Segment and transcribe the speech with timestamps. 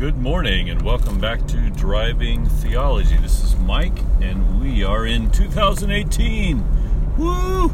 [0.00, 3.18] Good morning and welcome back to Driving Theology.
[3.18, 7.16] This is Mike and we are in 2018.
[7.18, 7.70] Woo!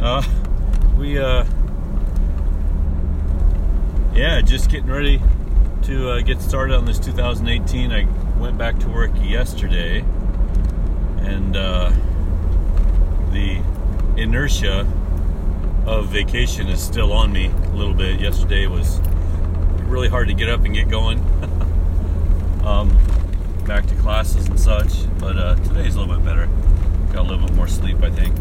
[0.00, 0.24] Uh,
[0.98, 1.44] we, uh,
[4.12, 5.22] yeah, just getting ready
[5.82, 7.92] to uh, get started on this 2018.
[7.92, 8.08] I
[8.40, 10.00] went back to work yesterday
[11.20, 11.92] and uh,
[13.30, 13.62] the
[14.16, 14.80] inertia
[15.86, 18.20] of vacation is still on me a little bit.
[18.20, 19.00] Yesterday was
[19.92, 21.18] really hard to get up and get going.
[22.64, 22.98] um,
[23.66, 26.48] back to classes and such, but uh, today's a little bit better.
[27.12, 28.34] Got a little bit more sleep, I think.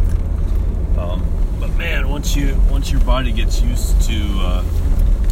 [0.97, 1.25] Um,
[1.59, 4.63] but man, once you once your body gets used to uh,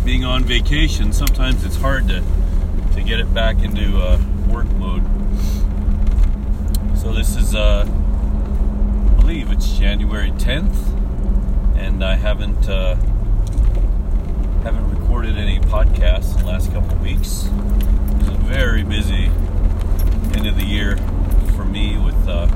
[0.04, 2.22] being on vacation, sometimes it's hard to
[2.96, 5.04] to get it back into uh, work mode.
[6.98, 10.76] So this is, uh, I believe it's January 10th,
[11.78, 12.98] and I haven't uh,
[14.64, 17.46] haven't recorded any podcasts in the last couple weeks.
[17.46, 19.26] It was a very busy
[20.36, 20.98] end of the year
[21.56, 22.48] for me with uh,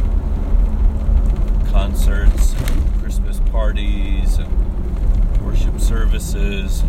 [1.71, 6.83] concerts, and Christmas parties, and worship services,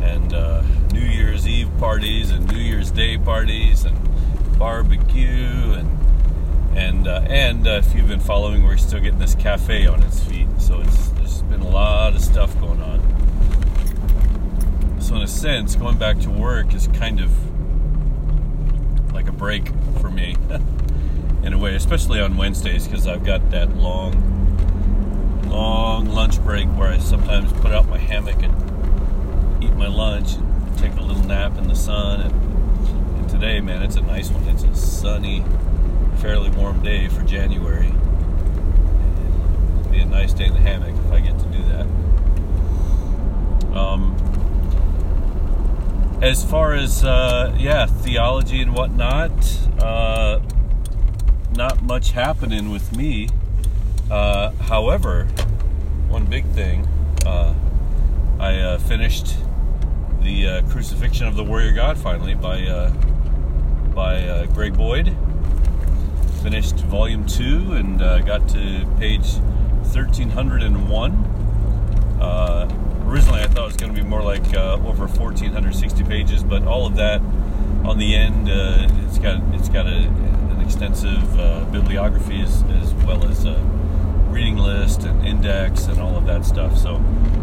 [0.00, 3.96] and uh, New Year's Eve parties, and New Year's Day parties, and
[4.58, 5.88] barbecue, and
[6.76, 10.20] and uh, and uh, if you've been following, we're still getting this cafe on its
[10.24, 10.48] feet.
[10.58, 13.09] So it's there's been a lot of stuff going on.
[15.10, 17.32] So in a sense, going back to work is kind of
[19.12, 19.68] like a break
[20.00, 20.36] for me,
[21.42, 24.14] in a way, especially on Wednesdays because I've got that long,
[25.48, 30.78] long lunch break where I sometimes put out my hammock and eat my lunch and
[30.78, 32.20] take a little nap in the sun.
[32.20, 32.32] And,
[33.18, 34.44] and today, man, it's a nice one.
[34.44, 35.44] It's a sunny,
[36.18, 37.92] fairly warm day for January.
[39.80, 41.86] It'll be a nice day in the hammock if I get to do that.
[43.76, 44.29] Um,
[46.22, 49.32] as far as uh, yeah theology and whatnot
[49.78, 50.38] uh,
[51.56, 53.28] not much happening with me.
[54.10, 55.24] Uh, however
[56.08, 56.86] one big thing
[57.24, 57.54] uh,
[58.40, 59.36] i uh, finished
[60.22, 62.90] the uh, crucifixion of the warrior god finally by
[63.94, 65.16] by greg boyd.
[66.42, 69.34] Finished volume 2 and got to page
[69.92, 71.12] 1301
[73.10, 76.62] originally I thought it was going to be more like uh, over 1,460 pages, but
[76.64, 77.20] all of that
[77.84, 82.94] on the end, uh, it's got it's got a, an extensive uh, bibliography as, as,
[83.04, 83.58] well as a
[84.28, 86.78] reading list and index and all of that stuff.
[86.78, 87.02] So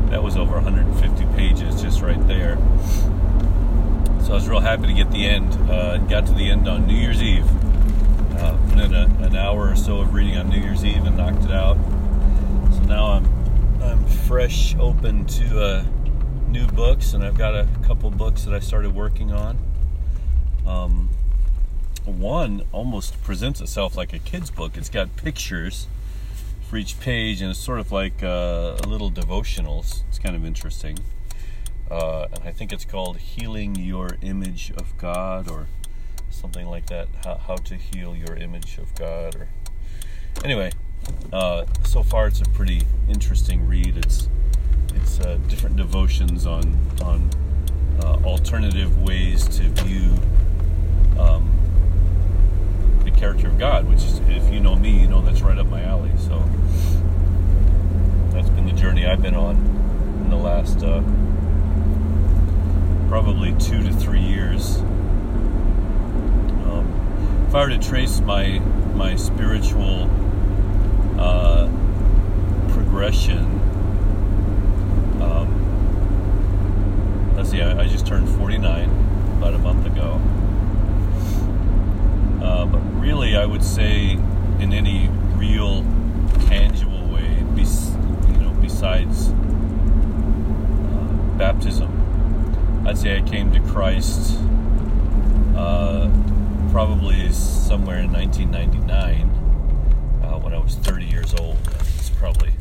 [0.09, 2.55] that was over 150 pages just right there.
[4.23, 5.53] So I was real happy to get the end.
[5.69, 7.45] Uh, got to the end on New Year's Eve.
[8.37, 11.17] Uh, put in a, an hour or so of reading on New Year's Eve and
[11.17, 11.75] knocked it out.
[12.71, 13.36] So now I'm
[13.81, 15.85] I'm fresh open to uh,
[16.47, 19.57] new books, and I've got a couple books that I started working on.
[20.65, 21.09] Um,
[22.05, 24.77] one almost presents itself like a kid's book.
[24.77, 25.87] It's got pictures
[26.69, 30.03] for each page, and it's sort of like uh, a little devotionals.
[30.09, 30.97] It's kind of interesting.
[31.89, 35.67] Uh, and I think it's called Healing Your Image of God or
[36.29, 37.07] something like that.
[37.23, 39.35] How, how to Heal Your Image of God.
[39.35, 39.47] Or
[40.43, 40.71] Anyway,
[41.33, 43.97] uh, so far, it's a pretty interesting read.
[43.97, 44.29] It's
[44.95, 47.29] it's uh, different devotions on on
[48.01, 50.11] uh, alternative ways to view
[51.19, 51.51] um,
[53.03, 53.87] the character of God.
[53.87, 56.11] Which, is, if you know me, you know that's right up my alley.
[56.17, 56.43] So
[58.31, 59.55] that's been the journey I've been on
[60.23, 61.01] in the last uh,
[63.09, 64.77] probably two to three years.
[66.67, 68.59] Um, if I were to trace my
[68.95, 70.09] my spiritual
[71.17, 71.67] uh,
[72.69, 73.43] progression.
[75.21, 75.49] Um,
[77.35, 78.89] let's see, I, I, just turned 49
[79.37, 80.21] about a month ago.
[82.43, 84.11] Uh, but really, I would say,
[84.59, 85.83] in any real,
[86.45, 87.95] tangible way, bes-
[88.27, 89.33] you know, besides uh,
[91.37, 94.39] baptism, I'd say I came to Christ
[95.55, 96.09] uh,
[96.71, 99.37] probably somewhere in 1999
[100.47, 101.57] when I was 30 years old.
[101.65, 102.53] That's probably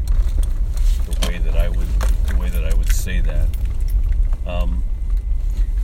[1.05, 1.87] the way that I would
[2.27, 3.47] the way that I would say that.
[4.49, 4.83] Um,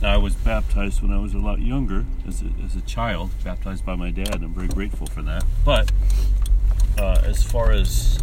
[0.01, 3.31] now I was baptized when I was a lot younger, as a, as a child,
[3.45, 4.43] baptized by my dad.
[4.43, 5.45] I'm very grateful for that.
[5.63, 5.89] But
[6.97, 8.21] uh, as far as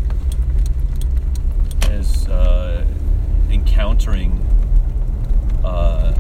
[1.91, 2.87] as uh,
[3.49, 4.32] encountering
[5.64, 6.12] uh,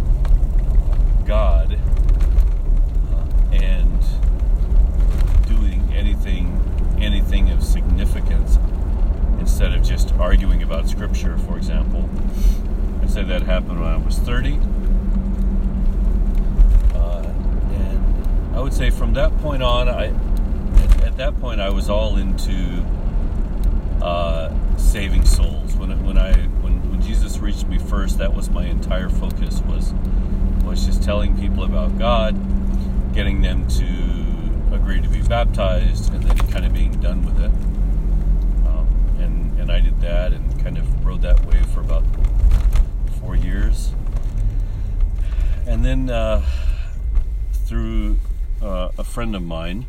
[1.26, 1.78] God
[3.12, 4.00] uh, and
[5.46, 8.56] doing anything anything of significance
[9.38, 12.08] instead of just arguing about scripture, for example.
[13.10, 14.60] Said that happened when I was 30.
[18.54, 20.08] I would say from that point on, I
[21.04, 22.84] at that point I was all into
[24.02, 25.74] uh, saving souls.
[25.76, 29.94] When when I when, when Jesus reached me first, that was my entire focus was
[30.62, 32.34] was just telling people about God,
[33.14, 37.50] getting them to agree to be baptized, and then kind of being done with it.
[38.68, 38.86] Um,
[39.18, 42.04] and and I did that and kind of rode that wave for about
[43.20, 43.94] four years,
[45.82, 46.42] and then uh,
[47.64, 48.18] through
[48.60, 49.86] uh, a friend of mine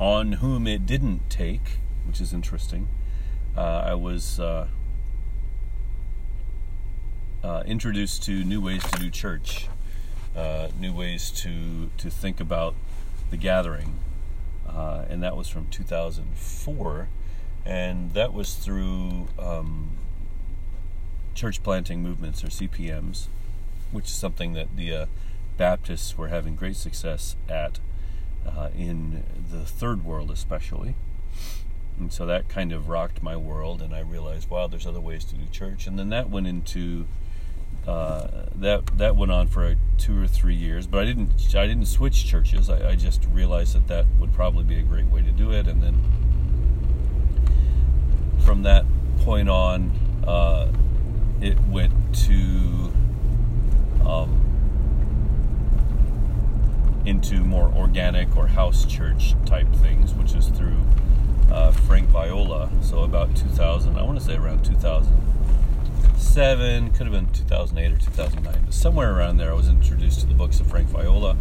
[0.00, 2.88] on whom it didn't take, which is interesting.
[3.56, 4.66] Uh, I was uh,
[7.44, 9.68] uh, introduced to new ways to do church,
[10.80, 12.74] new ways to to think about
[13.30, 14.00] the gathering,
[14.66, 17.08] and that was from 2004,
[17.64, 19.90] and that was through um,
[21.34, 23.26] church planting movements or CPMs,
[23.90, 25.06] which is something that the uh,
[25.56, 27.78] Baptists were having great success at
[28.46, 30.94] uh, in the third world, especially.
[31.98, 35.24] And so that kind of rocked my world, and I realized, wow, there's other ways
[35.26, 35.86] to do church.
[35.86, 37.06] And then that went into
[37.86, 41.86] uh, that that went on for two or three years, but I didn't I didn't
[41.86, 42.70] switch churches.
[42.70, 45.66] I, I just realized that that would probably be a great way to do it,
[45.66, 46.00] and then
[48.44, 48.84] from that
[49.20, 49.90] point on,
[50.26, 50.68] uh,
[51.42, 52.92] it went to
[54.06, 54.38] um,
[57.04, 60.80] into more organic or house church type things, which is through
[61.50, 62.70] uh, Frank Viola.
[62.80, 68.62] So about 2000, I want to say around 2007, could have been 2008 or 2009,
[68.64, 71.36] but somewhere around there, I was introduced to the books of Frank Viola.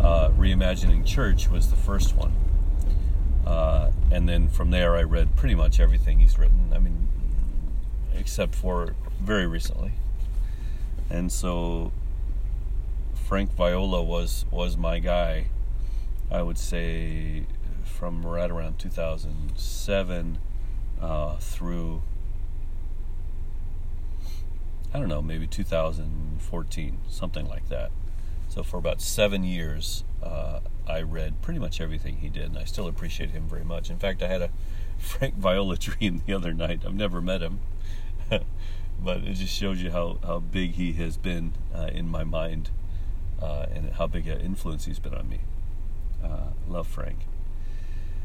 [0.00, 2.32] Uh, Reimagining Church was the first one.
[3.44, 6.72] Uh, and then from there, I read pretty much everything he's written.
[6.72, 7.08] I mean,
[8.14, 9.92] except for very recently.
[11.10, 11.92] And so
[13.14, 15.46] Frank Viola was was my guy.
[16.30, 17.46] I would say
[17.84, 20.38] from right around 2007
[21.00, 22.02] uh, through
[24.94, 27.90] I don't know, maybe 2014, something like that.
[28.48, 32.64] So for about seven years, uh, I read pretty much everything he did, and I
[32.64, 33.88] still appreciate him very much.
[33.88, 34.50] In fact, I had a
[34.98, 36.82] Frank Viola dream the other night.
[36.84, 37.60] I've never met him,
[39.00, 42.70] but it just shows you how, how big he has been uh, in my mind
[43.40, 45.40] uh, and how big an influence he's been on me.
[46.22, 47.18] Uh, love Frank.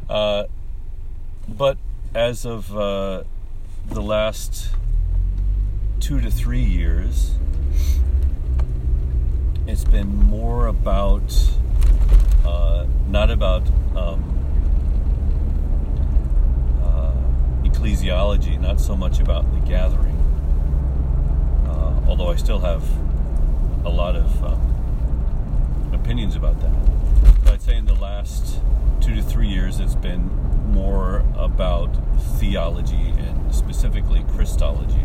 [0.09, 0.45] Uh,
[1.47, 1.77] but
[2.13, 3.23] as of uh,
[3.87, 4.69] the last
[5.99, 7.35] two to three years,
[9.65, 11.33] it's been more about,
[12.45, 14.37] uh, not about um,
[17.77, 20.16] ecclesiology, not so much about the gathering,
[22.07, 22.83] although I still have
[23.86, 24.44] a lot of.
[24.44, 24.68] Um,
[26.07, 27.44] opinions about that.
[27.44, 28.62] But I'd say in the last
[29.01, 30.27] two to three years, it's been
[30.71, 31.88] more about
[32.39, 35.04] theology and specifically Christology.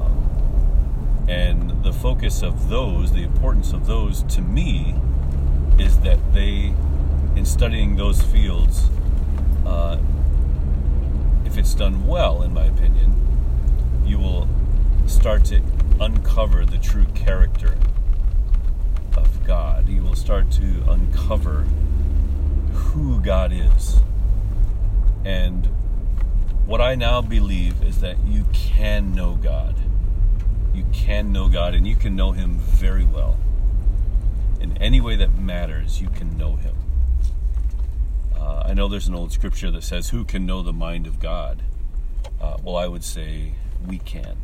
[0.00, 4.94] Um, and the focus of those, the importance of those to me,
[5.78, 6.72] is that they,
[7.36, 8.88] in studying those fields,
[9.66, 9.98] uh,
[11.44, 13.14] if it's done well, in my opinion,
[14.06, 14.48] you will
[15.08, 15.62] start to
[16.00, 17.76] uncover the true character
[19.16, 21.62] of God, you will start to uncover
[22.72, 24.00] who God is.
[25.24, 25.66] And
[26.66, 29.76] what I now believe is that you can know God.
[30.74, 33.38] You can know God, and you can know Him very well.
[34.60, 36.74] In any way that matters, you can know Him.
[38.36, 41.18] Uh, I know there's an old scripture that says, Who can know the mind of
[41.18, 41.62] God?
[42.40, 43.54] Uh, well, I would say
[43.86, 44.36] we can.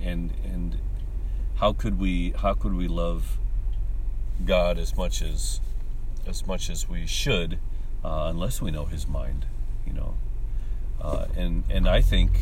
[0.00, 0.78] Uh, and and
[1.56, 3.38] how could we how could we love
[4.44, 5.60] God as much as
[6.26, 7.58] as much as we should,
[8.04, 9.46] uh, unless we know His mind,
[9.86, 10.14] you know.
[11.00, 12.32] Uh, and and I think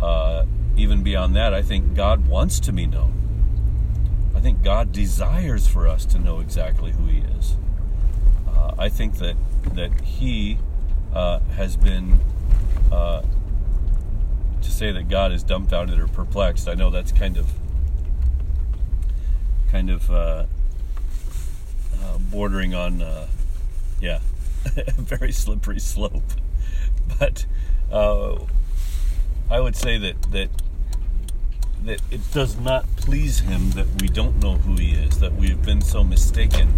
[0.00, 0.44] uh,
[0.76, 3.18] even beyond that, I think God wants to be known.
[4.34, 7.56] I think God desires for us to know exactly who He is.
[8.48, 9.36] Uh, I think that
[9.74, 10.58] that He
[11.12, 12.20] uh, has been.
[14.62, 17.50] Uh, to say that God is dumbfounded or perplexed, I know that's kind of
[19.70, 20.44] kind of uh,
[22.30, 23.26] bordering on, uh,
[24.00, 24.20] yeah,
[24.76, 26.22] a very slippery slope.
[27.18, 27.46] But
[27.90, 28.38] uh,
[29.50, 30.48] I would say that that
[31.84, 35.48] that it does not please him that we don't know who he is, that we
[35.48, 36.72] have been so mistaken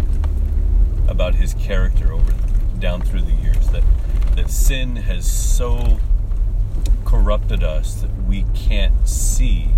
[1.07, 2.33] about his character over
[2.79, 3.83] down through the years, that
[4.35, 5.99] that sin has so
[7.15, 9.69] corrupted us that we can't see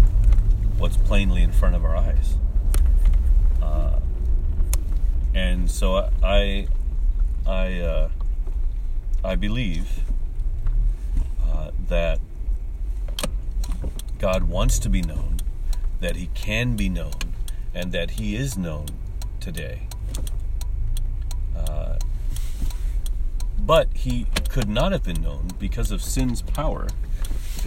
[0.80, 2.36] what's plainly in front of our eyes.
[5.36, 6.68] and so I,
[7.46, 8.10] I, uh,
[9.24, 10.00] I believe
[11.46, 12.20] uh, that
[14.18, 15.38] God wants to be known,
[16.00, 17.14] that He can be known,
[17.72, 18.88] and that He is known
[19.40, 19.88] today.
[21.56, 22.00] Uh,
[23.60, 26.88] but He could not have been known because of sin's power,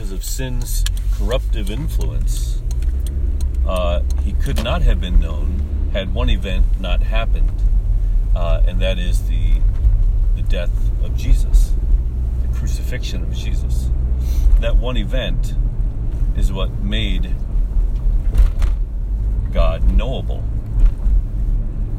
[0.01, 2.63] because of sin's corruptive influence.
[3.67, 7.53] Uh, he could not have been known had one event not happened,
[8.35, 9.61] uh, and that is the
[10.37, 10.73] the death
[11.05, 11.75] of Jesus,
[12.41, 13.91] the crucifixion of Jesus.
[14.61, 15.53] That one event
[16.35, 17.35] is what made
[19.53, 20.43] God knowable.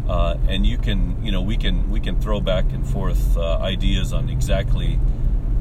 [0.09, 3.57] Uh, and you can, you know, we can we can throw back and forth uh,
[3.57, 4.99] ideas on exactly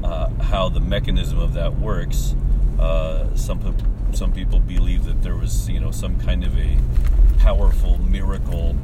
[0.03, 2.35] uh, how the mechanism of that works.
[2.79, 3.75] Uh, some
[4.13, 6.77] some people believe that there was, you know, some kind of a
[7.39, 8.75] powerful miracle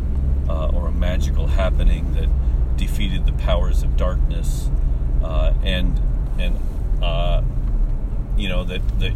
[0.48, 2.30] uh, or a magical happening that
[2.78, 4.70] defeated the powers of darkness,
[5.24, 6.00] uh, and
[6.40, 6.56] and
[8.38, 9.14] you know that that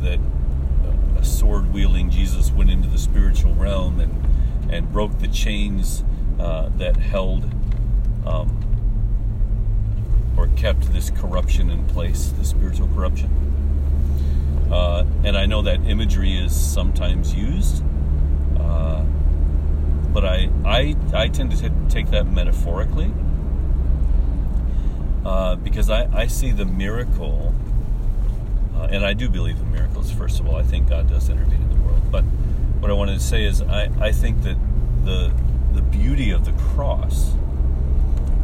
[0.00, 0.18] that
[1.18, 6.02] a sword wielding Jesus went into the spiritual realm and and broke the chains
[6.40, 7.44] uh, that held
[8.26, 8.65] um,
[10.36, 13.30] or kept this corruption in place, the spiritual corruption.
[14.70, 17.82] Uh, and I know that imagery is sometimes used,
[18.58, 19.02] uh,
[20.12, 23.12] but I, I I tend to t- take that metaphorically
[25.24, 27.54] uh, because I, I see the miracle
[28.76, 30.56] uh, and I do believe in miracles, first of all.
[30.56, 32.10] I think God does intervene in the world.
[32.10, 32.22] But
[32.80, 34.56] what I wanted to say is, I, I think that
[35.04, 35.32] the,
[35.72, 37.32] the beauty of the cross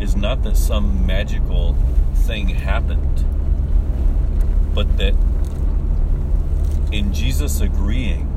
[0.02, 1.76] is not that some magical
[2.26, 3.24] thing happened,
[4.74, 5.14] but that
[6.90, 8.28] in Jesus agreeing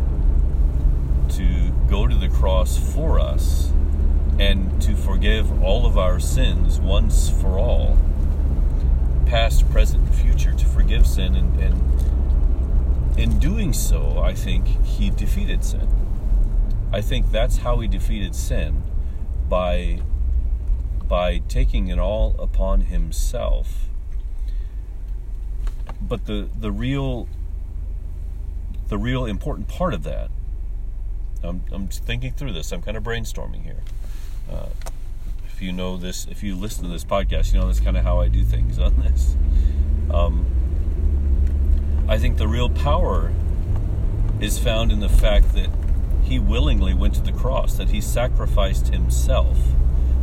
[1.30, 3.72] to go to the cross for us
[4.40, 7.98] and to forgive all of our sins once for all
[9.26, 15.64] past, present, future to forgive sin, and, and in doing so, I think he defeated
[15.64, 15.88] sin.
[16.94, 18.84] I think that's how he defeated sin
[19.50, 20.02] by
[21.08, 23.90] by taking it all upon himself.
[26.02, 27.28] But the the real
[28.88, 30.30] the real important part of that,
[31.44, 32.72] I'm, I'm thinking through this.
[32.72, 33.82] I'm kind of brainstorming here.
[34.52, 34.68] Uh,
[35.48, 38.04] if you know this, if you listen to this podcast, you know that's kind of
[38.04, 39.36] how I do things on this.
[40.14, 40.46] Um,
[42.08, 43.32] I think the real power
[44.40, 45.70] is found in the fact that
[46.24, 49.58] he willingly went to the cross, that he sacrificed himself,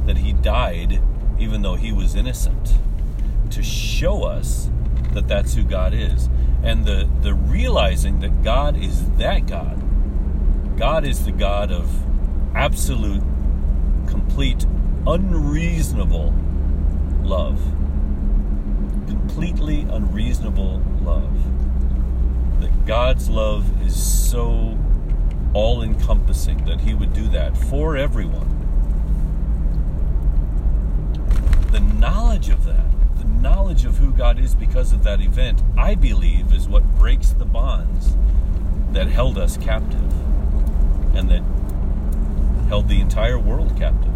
[0.07, 1.01] that he died
[1.43, 2.75] even though he was innocent,
[3.51, 4.71] to show us
[5.13, 6.29] that that's who God is.
[6.63, 9.79] And the, the realizing that God is that God.
[10.79, 11.91] God is the God of
[12.55, 13.23] absolute,
[14.07, 14.65] complete
[15.07, 16.33] unreasonable
[17.23, 17.61] love.
[19.09, 21.33] Completely unreasonable love.
[22.61, 24.79] That God's love is so
[25.53, 28.52] all encompassing that He would do that for everyone.
[31.73, 32.85] The knowledge of that,
[33.17, 37.31] the knowledge of who God is because of that event, I believe is what breaks
[37.31, 38.15] the bonds
[38.91, 40.13] that held us captive
[41.17, 41.43] and that
[42.69, 44.13] held the entire world captive.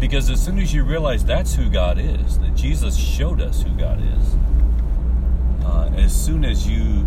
[0.00, 3.76] Because as soon as you realize that's who God is, that Jesus showed us who
[3.76, 4.36] God is,
[5.62, 7.06] uh, as soon as you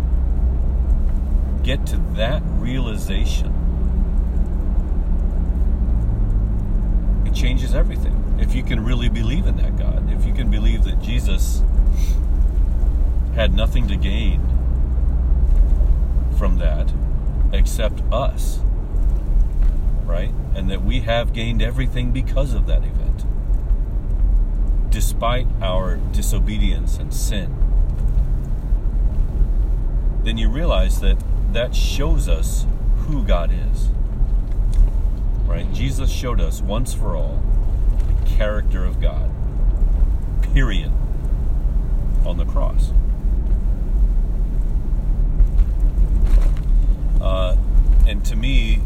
[1.64, 3.52] get to that realization,
[7.34, 8.36] changes everything.
[8.38, 11.62] If you can really believe in that God, if you can believe that Jesus
[13.34, 14.40] had nothing to gain
[16.38, 16.92] from that
[17.52, 18.60] except us
[20.04, 20.30] right?
[20.54, 23.24] And that we have gained everything because of that event,
[24.90, 27.54] despite our disobedience and sin.
[30.22, 31.16] Then you realize that
[31.52, 32.66] that shows us
[33.06, 33.88] who God is.
[35.46, 35.70] Right?
[35.72, 37.42] Jesus showed us once for all
[38.06, 39.30] the character of God.
[40.42, 40.92] Period.
[42.24, 42.92] On the cross.
[47.20, 47.56] Uh,
[48.06, 48.80] and to me,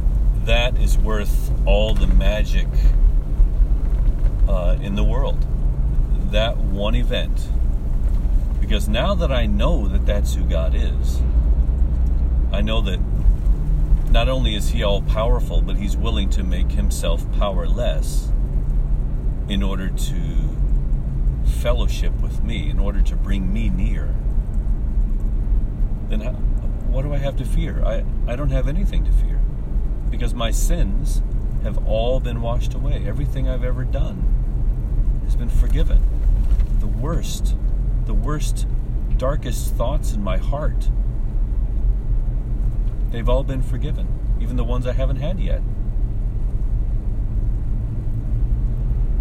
[0.44, 2.66] that is worth all the magic
[4.48, 5.44] uh, in the world.
[6.30, 7.48] That one event.
[8.60, 11.20] Because now that I know that that's who God is,
[12.52, 12.98] I know that
[14.10, 18.30] not only is He all powerful, but He's willing to make Himself powerless
[19.48, 20.38] in order to
[21.60, 24.14] fellowship with me, in order to bring me near.
[26.08, 26.32] Then how,
[26.90, 27.82] what do I have to fear?
[27.84, 29.40] I, I don't have anything to fear
[30.10, 31.22] Because my sins
[31.62, 33.04] have all been washed away.
[33.06, 36.00] Everything I've ever done has been forgiven.
[36.80, 37.56] The worst,
[38.06, 38.66] the worst,
[39.16, 40.88] darkest thoughts in my heart,
[43.10, 44.06] they've all been forgiven,
[44.40, 45.62] even the ones I haven't had yet.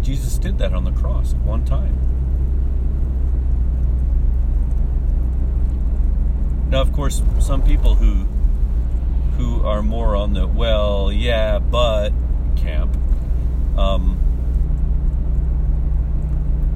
[0.02, 1.96] Jesus did that on the cross at one time.
[6.70, 8.26] Now, of course, some people who
[9.36, 12.10] who are more on the well, yeah, but
[12.56, 12.96] camp
[13.76, 14.18] um,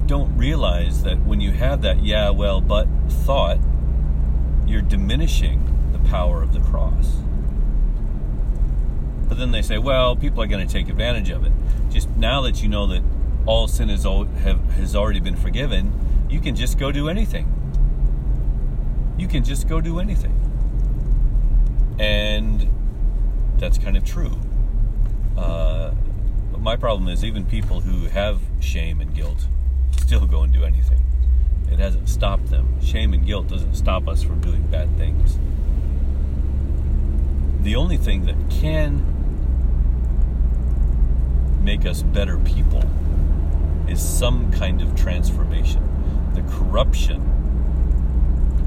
[0.07, 3.59] don't realize that when you have that yeah, well, but thought,
[4.67, 5.69] you're diminishing
[6.13, 7.17] power of the cross.
[9.31, 11.53] But then they say, well, people are going to take advantage of it.
[11.89, 13.03] Just now that you know that
[13.47, 15.91] all sin is have, has already been forgiven,
[16.29, 17.47] you can just go do anything.
[19.17, 20.39] You can just go do anything.
[21.99, 22.69] And
[23.57, 24.39] that's kind of true.
[25.39, 25.93] Uh,
[26.51, 29.47] but my problem is even people who have shame and guilt
[29.97, 31.03] still go and do anything.
[31.71, 32.79] It hasn't stopped them.
[32.83, 35.39] Shame and guilt doesn't stop us from doing bad things.
[37.63, 39.07] The only thing that can
[41.63, 42.83] make us better people
[43.89, 45.81] is some kind of transformation.
[46.35, 47.23] The corruption,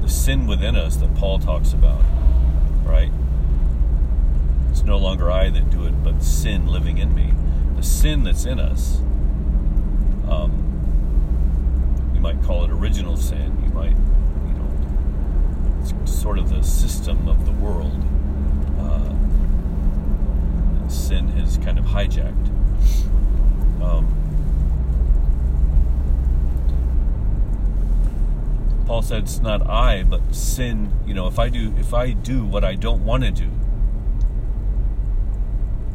[0.00, 2.00] the sin within us that Paul talks about,
[2.84, 3.12] right?
[4.70, 7.34] It's no longer I that do it, but sin living in me.
[7.76, 9.00] The sin that's in us,
[10.26, 10.62] um,
[12.14, 13.62] you might call it original sin.
[13.62, 14.70] You might, you know,
[15.82, 18.02] it's sort of the system of the world.
[18.86, 22.48] Uh, sin has kind of hijacked.
[23.82, 24.12] Um,
[28.86, 32.44] Paul said it's not I, but sin, you know, if I do if I do
[32.44, 33.50] what I don't want to do,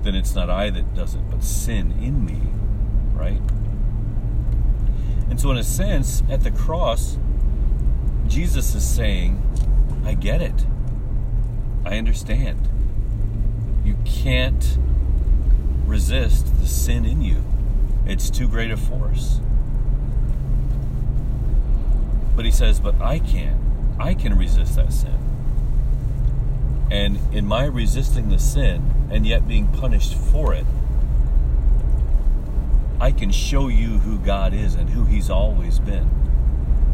[0.04, 2.41] then it's not I that does it, but sin in me,
[3.13, 3.41] right?
[5.30, 7.17] And so in a sense, at the cross,
[8.27, 9.41] Jesus is saying,
[10.04, 10.65] I get it.
[11.86, 12.67] I understand.
[14.05, 14.77] Can't
[15.85, 17.43] resist the sin in you.
[18.05, 19.39] It's too great a force.
[22.35, 23.95] But he says, But I can.
[23.99, 25.17] I can resist that sin.
[26.89, 30.65] And in my resisting the sin and yet being punished for it,
[32.99, 36.09] I can show you who God is and who He's always been.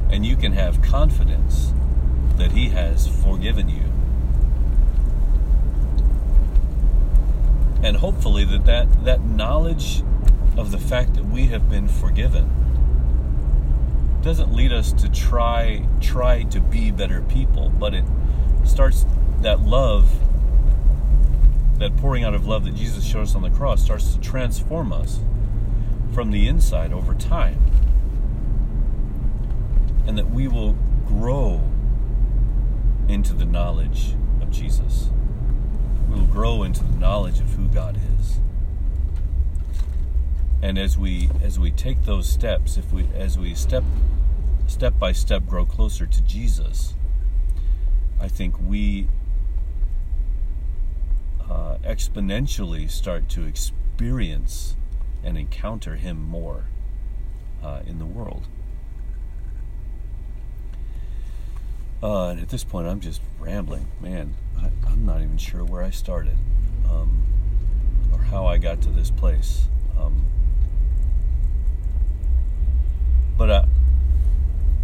[0.10, 1.74] And you can have confidence
[2.38, 3.87] that He has forgiven you.
[7.84, 10.04] And hopefully that, that, that knowledge
[10.58, 12.50] of the fact that we have been forgiven
[14.22, 18.04] doesn't lead us to try try to be better people, but it
[18.66, 19.06] starts
[19.42, 20.20] that love,
[21.80, 24.92] that pouring out of love that Jesus showed us on the cross, starts to transform
[24.92, 25.20] us
[26.14, 27.64] from the inside over time,
[30.08, 31.62] and that we will grow
[33.08, 35.10] into the knowledge of Jesus.
[36.08, 38.40] We will grow into the knowledge of who God is.
[40.62, 43.84] And as we as we take those steps if we as we step
[44.66, 46.96] step by step grow closer to Jesus
[48.20, 49.08] I think we
[51.50, 54.76] uh, exponentially start to experience
[55.24, 56.66] and encounter him more
[57.64, 58.48] uh, in the world.
[62.02, 65.84] Uh, and at this point I'm just rambling man I, am not even sure where
[65.84, 66.38] I started
[66.90, 67.24] um,
[68.12, 69.68] or how I got to this place
[70.00, 70.26] um,
[73.38, 73.66] but I,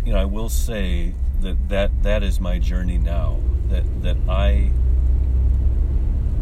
[0.06, 3.40] you know, I will say that that that is my journey now.
[3.70, 4.72] That that I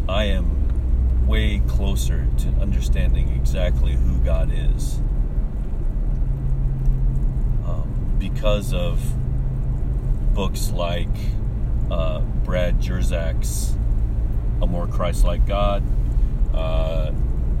[0.08, 4.96] I am way closer to understanding exactly who God is
[7.64, 9.00] um, because of
[10.34, 11.08] books like
[11.92, 13.76] uh, Brad Jersak's
[14.62, 15.82] A More Christ-like God.
[16.54, 17.12] Uh,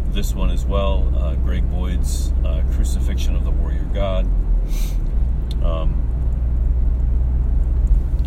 [0.08, 4.26] this one as well, uh, Greg Boyd's uh, Crucifixion of the Warrior God.
[5.62, 5.98] Um,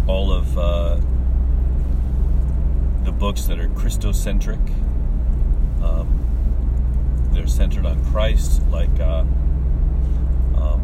[0.08, 0.98] all of uh,
[3.04, 4.60] the books that are Christocentric.
[5.84, 9.24] Um, they're centered on Christ, like uh,
[10.56, 10.82] um,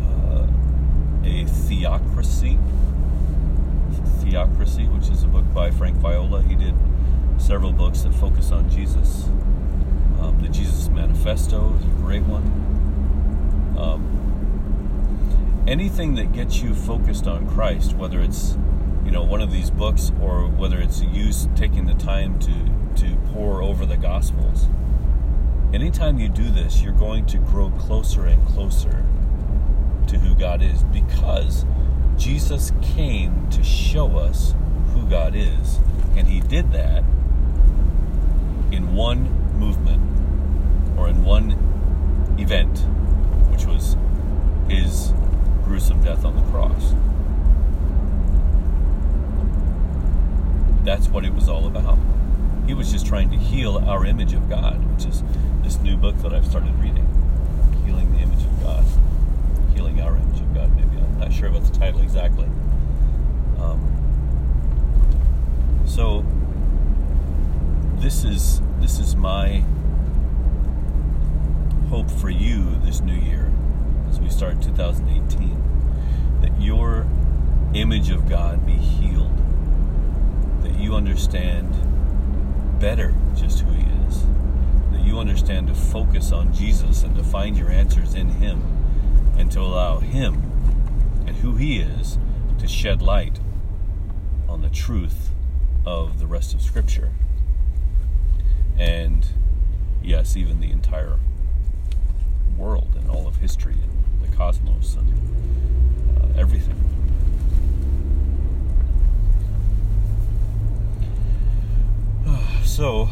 [0.00, 2.58] uh, theography.
[4.20, 6.42] Theography, which is a book by Frank Viola.
[6.42, 6.74] He did
[7.38, 9.24] several books that focus on Jesus.
[10.20, 12.44] Um, the Jesus Manifesto is a great one.
[13.78, 18.56] Um, anything that gets you focused on Christ, whether it's
[19.04, 22.52] you know one of these books or whether it's you taking the time to
[22.94, 24.68] to pour over the gospels
[25.74, 29.04] anytime you do this you're going to grow closer and closer
[30.08, 31.64] to who God is because
[32.16, 34.54] Jesus came to show us
[34.94, 35.78] who God is
[36.16, 37.04] and he did that
[38.70, 39.24] in one
[39.58, 40.00] movement
[40.98, 41.52] or in one
[42.38, 42.78] event
[43.50, 43.96] which was
[44.68, 45.12] his
[45.64, 46.94] gruesome death on the cross
[50.84, 51.96] That's what it was all about.
[52.66, 55.22] He was just trying to heal our image of God, which is
[55.62, 57.06] this new book that I've started reading
[57.86, 58.84] Healing the Image of God.
[59.74, 60.96] Healing Our Image of God, maybe.
[60.96, 62.46] I'm not sure about the title exactly.
[63.58, 63.80] Um,
[65.86, 66.24] so,
[68.00, 69.64] this is this is my
[71.88, 73.50] hope for you this new year
[74.10, 77.06] as we start 2018 that your
[77.74, 79.30] image of God be healed
[80.62, 81.70] that you understand
[82.80, 84.24] better just who He is.
[84.92, 88.62] That you understand to focus on Jesus and to find your answers in Him
[89.38, 90.51] and to allow Him
[91.42, 92.18] who He is
[92.58, 93.40] to shed light
[94.48, 95.30] on the truth
[95.84, 97.10] of the rest of Scripture.
[98.78, 99.26] And
[100.02, 101.18] yes, even the entire
[102.56, 105.08] world and all of history and the cosmos and
[106.18, 106.78] uh, everything.
[112.64, 113.10] So,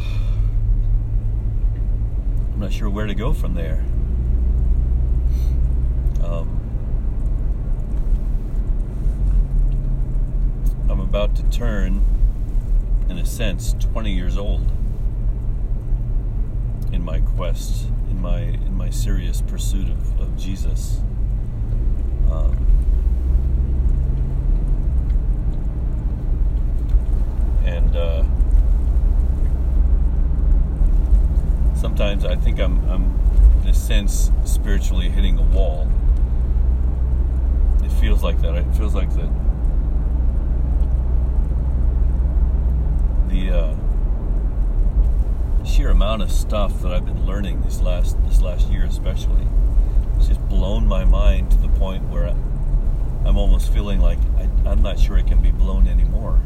[2.55, 3.85] I'm not sure where to go from there.
[6.25, 6.61] Um,
[10.89, 12.01] I'm about to turn,
[13.09, 14.71] in a sense, 20 years old
[16.93, 21.01] in my quest, in my in my serious pursuit of, of Jesus.
[22.31, 22.65] Um,
[27.65, 28.23] and uh,
[31.75, 33.19] sometimes I think I'm, I'm,
[33.63, 35.91] in a sense, spiritually hitting a wall.
[37.83, 38.55] It feels like that.
[38.55, 39.50] It feels like that.
[43.41, 43.75] The uh,
[45.65, 49.47] sheer amount of stuff that I've been learning this last this last year, especially,
[50.17, 54.83] it's just blown my mind to the point where I'm almost feeling like I, I'm
[54.83, 56.39] not sure it can be blown anymore.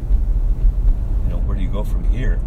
[1.23, 2.39] You know, where do you go from here?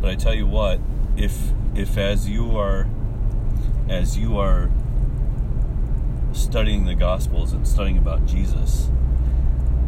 [0.00, 0.78] But I tell you what,
[1.16, 1.36] if
[1.74, 2.86] if as you are
[3.88, 4.70] as you are
[6.38, 8.88] studying the gospels and studying about Jesus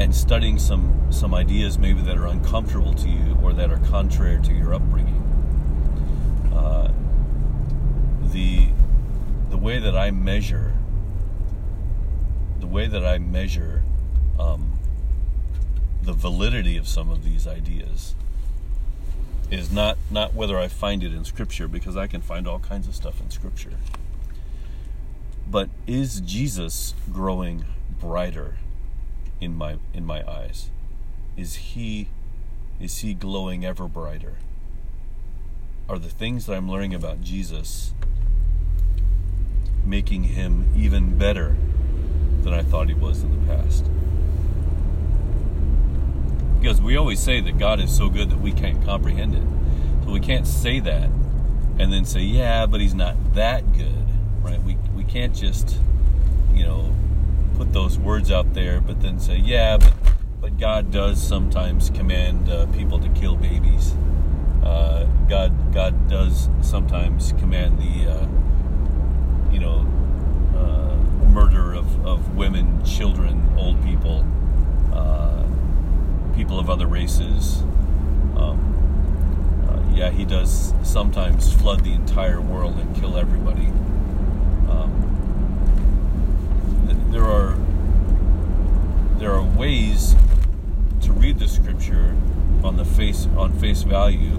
[0.00, 4.40] and studying some some ideas maybe that are uncomfortable to you or that are contrary
[4.42, 5.22] to your upbringing
[6.52, 6.92] uh,
[8.32, 8.68] the
[9.50, 10.74] the way that I measure
[12.58, 13.82] the way that I measure
[14.38, 14.78] um,
[16.02, 18.14] the validity of some of these ideas
[19.50, 22.88] is not not whether I find it in scripture because I can find all kinds
[22.88, 23.72] of stuff in scripture.
[25.50, 27.64] But is Jesus growing
[27.98, 28.56] brighter
[29.40, 30.70] in my in my eyes?
[31.36, 32.08] Is he
[32.80, 34.34] is he glowing ever brighter?
[35.88, 37.94] Are the things that I'm learning about Jesus
[39.84, 41.56] making him even better
[42.42, 43.90] than I thought he was in the past?
[46.60, 49.42] Because we always say that God is so good that we can't comprehend it.
[50.04, 51.10] So we can't say that
[51.78, 54.06] and then say, yeah, but he's not that good,
[54.42, 54.62] right?
[54.62, 54.76] We,
[55.10, 55.76] can't just,
[56.54, 56.94] you know,
[57.56, 59.92] put those words out there, but then say, yeah, but,
[60.40, 63.94] but God does sometimes command uh, people to kill babies.
[64.62, 68.26] Uh, God, God does sometimes command the, uh,
[69.52, 69.86] you know,
[70.56, 70.96] uh,
[71.28, 74.24] murder of, of women, children, old people.
[74.92, 75.44] Uh,
[76.34, 77.60] people of other races.
[78.36, 83.66] Um, uh, yeah, he does sometimes flood the entire world and kill everybody.
[84.70, 84.90] Um,
[86.86, 87.58] th- there are
[89.18, 90.14] there are ways
[91.00, 92.16] to read the scripture
[92.62, 94.38] on the face on face value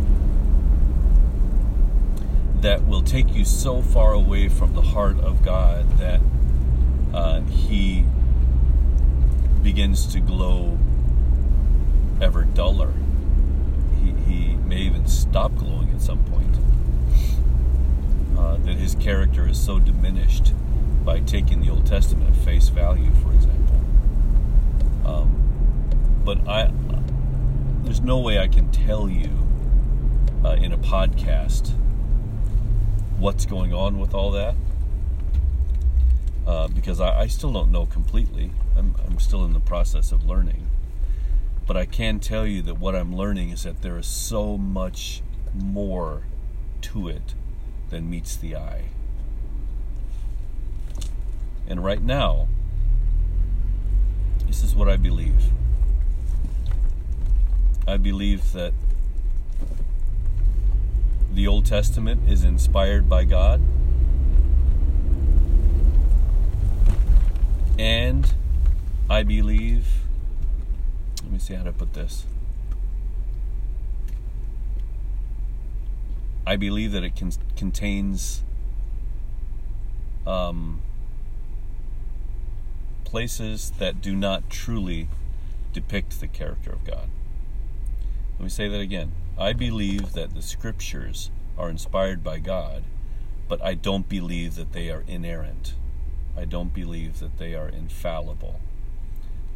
[2.62, 6.22] that will take you so far away from the heart of God that
[7.14, 8.06] uh, He
[9.62, 10.78] begins to glow
[12.22, 12.94] ever duller.
[14.02, 16.56] He, he may even stop glowing at some point.
[18.38, 20.54] Uh, that his character is so diminished
[21.04, 23.82] by taking the Old Testament at face value, for example.
[25.06, 26.72] Um, but I,
[27.84, 29.48] there's no way I can tell you
[30.46, 31.74] uh, in a podcast
[33.18, 34.56] what's going on with all that.
[36.46, 38.52] Uh, because I, I, still don't know completely.
[38.76, 40.68] I'm, I'm still in the process of learning.
[41.68, 45.22] But I can tell you that what I'm learning is that there is so much
[45.54, 46.24] more
[46.82, 47.36] to it
[47.90, 48.86] than meets the eye.
[51.72, 52.50] And right now,
[54.46, 55.46] this is what I believe.
[57.88, 58.74] I believe that
[61.34, 63.62] the Old Testament is inspired by God.
[67.80, 68.34] And
[69.10, 69.88] I believe,
[71.24, 72.26] let me see how to put this.
[76.46, 78.44] I believe that it can, contains
[80.28, 80.82] um,
[83.12, 85.10] places that do not truly
[85.74, 87.10] depict the character of God.
[88.40, 89.12] Let me say that again.
[89.38, 92.84] I believe that the scriptures are inspired by God,
[93.50, 95.74] but I don't believe that they are inerrant.
[96.38, 98.62] I don't believe that they are infallible.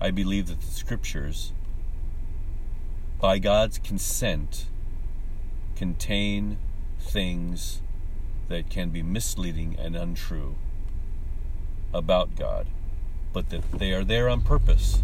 [0.02, 1.54] I believe that the scriptures,
[3.22, 4.66] by God's consent,
[5.78, 6.58] contain
[7.00, 7.82] things
[8.50, 10.56] that can be misleading and untrue
[11.94, 12.68] about God,
[13.36, 15.04] but that they are there on purpose.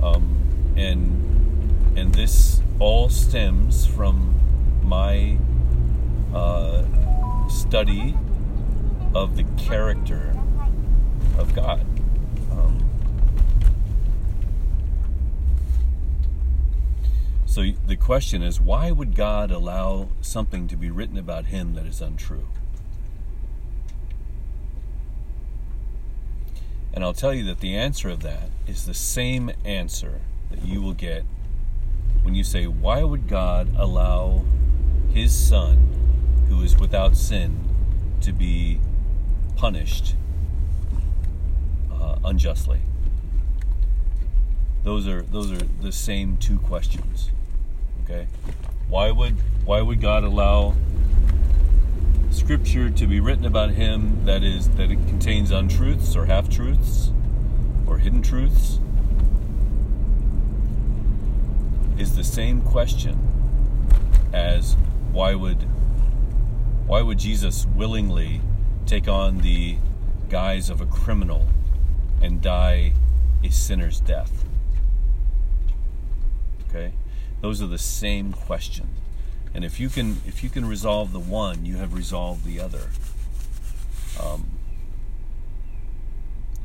[0.00, 4.38] Um, and and this all stems from
[4.84, 5.36] my
[6.32, 6.84] uh,
[7.48, 8.16] study
[9.12, 10.32] of the character
[11.36, 11.84] of God.
[17.44, 21.86] So the question is why would God allow something to be written about him that
[21.86, 22.46] is untrue?
[26.98, 30.82] And I'll tell you that the answer of that is the same answer that you
[30.82, 31.22] will get
[32.22, 34.42] when you say, Why would God allow
[35.14, 37.60] his son, who is without sin,
[38.22, 38.80] to be
[39.54, 40.16] punished
[41.92, 42.80] uh, unjustly?
[44.82, 47.30] Those are those are the same two questions.
[48.02, 48.26] Okay?
[48.88, 50.74] Why would why would God allow
[52.30, 57.12] scripture to be written about him that is that it contains untruths or half truths
[57.86, 58.80] or hidden truths?
[61.98, 63.18] Is the same question
[64.32, 64.76] as
[65.12, 65.62] why would
[66.86, 68.40] why would Jesus willingly
[68.86, 69.76] take on the
[70.28, 71.46] guise of a criminal
[72.22, 72.92] and die
[73.44, 74.44] a sinner's death?
[76.68, 76.92] Okay?
[77.40, 78.88] Those are the same question.
[79.54, 82.88] And if you can if you can resolve the one, you have resolved the other.
[84.22, 84.46] Um,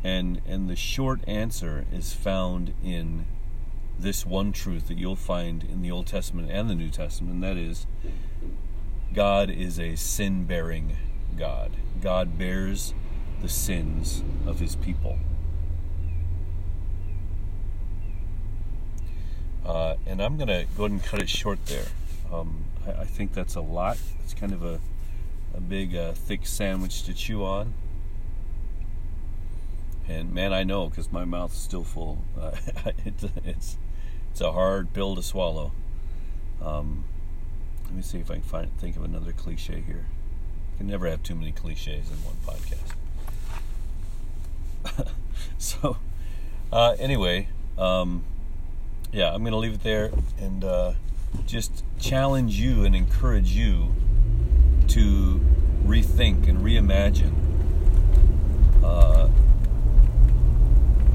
[0.04, 3.26] and and the short answer is found in
[3.98, 7.44] this one truth that you'll find in the Old Testament and the New Testament, and
[7.44, 7.86] that is
[9.14, 10.98] God is a sin bearing
[11.38, 11.72] God.
[12.02, 12.94] God bears
[13.42, 15.20] the sins of his people.
[19.66, 21.86] Uh, and I'm going to go ahead and cut it short there.
[22.32, 23.98] Um, I, I, think that's a lot.
[24.24, 24.80] It's kind of a,
[25.56, 27.74] a big, uh, thick sandwich to chew on.
[30.08, 32.24] And man, I know because my mouth's still full.
[32.40, 32.52] Uh,
[33.06, 33.78] it's, it's,
[34.32, 35.72] it's a hard pill to swallow.
[36.62, 37.06] Um,
[37.86, 40.06] let me see if I can find think of another cliche here.
[40.72, 42.94] You can never have too many cliches in one podcast.
[45.58, 45.98] so,
[46.72, 48.24] uh, anyway, um,
[49.12, 50.94] yeah, I'm going to leave it there and uh,
[51.46, 53.94] just challenge you and encourage you
[54.88, 55.40] to
[55.86, 57.34] rethink and reimagine
[58.84, 59.30] uh,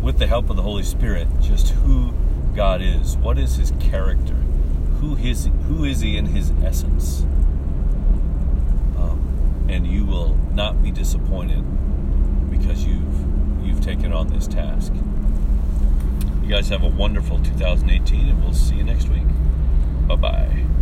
[0.02, 2.12] with the help of the Holy Spirit just who
[2.54, 4.34] God is, what is His character,
[5.00, 7.22] who is who is He in His essence,
[8.96, 11.64] um, and you will not be disappointed
[12.50, 14.92] because you've you've taken on this task.
[16.42, 19.26] You guys have a wonderful 2018, and we'll see you next week.
[20.08, 20.77] Bye bye.